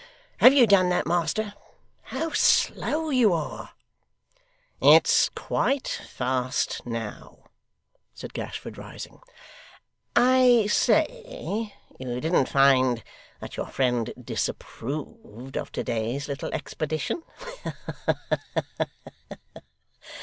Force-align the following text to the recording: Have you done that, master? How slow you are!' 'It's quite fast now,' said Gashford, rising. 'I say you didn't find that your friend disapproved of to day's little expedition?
Have 0.37 0.51
you 0.51 0.65
done 0.65 0.89
that, 0.89 1.05
master? 1.05 1.53
How 2.01 2.31
slow 2.31 3.11
you 3.11 3.33
are!' 3.33 3.69
'It's 4.81 5.29
quite 5.35 5.87
fast 5.87 6.83
now,' 6.87 7.43
said 8.15 8.33
Gashford, 8.33 8.79
rising. 8.79 9.19
'I 10.15 10.65
say 10.71 11.75
you 11.99 12.19
didn't 12.19 12.49
find 12.49 13.03
that 13.41 13.57
your 13.57 13.67
friend 13.67 14.11
disapproved 14.19 15.55
of 15.55 15.71
to 15.73 15.83
day's 15.83 16.27
little 16.27 16.51
expedition? 16.51 17.21